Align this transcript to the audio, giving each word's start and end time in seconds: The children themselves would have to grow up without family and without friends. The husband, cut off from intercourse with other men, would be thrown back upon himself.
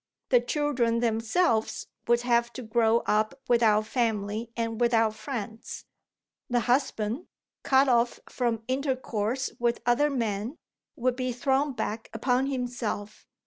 The 0.29 0.41
children 0.41 0.99
themselves 0.99 1.85
would 2.07 2.21
have 2.21 2.51
to 2.53 2.63
grow 2.63 3.01
up 3.05 3.39
without 3.47 3.85
family 3.85 4.51
and 4.57 4.81
without 4.81 5.13
friends. 5.13 5.85
The 6.49 6.61
husband, 6.61 7.27
cut 7.61 7.87
off 7.87 8.19
from 8.27 8.63
intercourse 8.67 9.51
with 9.59 9.79
other 9.85 10.09
men, 10.09 10.57
would 10.95 11.15
be 11.15 11.31
thrown 11.31 11.73
back 11.73 12.09
upon 12.13 12.47
himself. 12.47 13.27